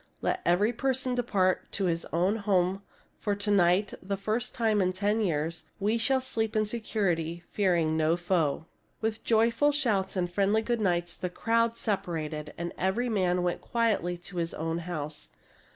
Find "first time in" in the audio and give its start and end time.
4.17-4.93